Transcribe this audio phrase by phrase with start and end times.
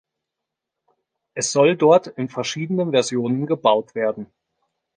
[1.35, 4.25] Es soll dort in verschiedenen Versionen gebaut werden.